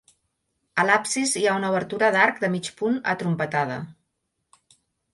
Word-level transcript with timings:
A 0.83 0.85
l'absis 0.89 1.35
hi 1.41 1.45
ha 1.51 1.59
una 1.59 1.69
obertura 1.75 2.11
d'arc 2.17 2.41
de 2.47 2.51
mig 2.57 2.73
punt 2.83 3.01
atrompetada. 3.17 3.81